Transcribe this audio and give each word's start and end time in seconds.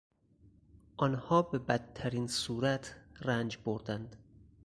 آنها 0.97 1.41
به 1.41 1.59
بدترین 1.59 2.27
صورت 2.27 2.95
رنج 3.21 3.57
بردند. 3.65 4.15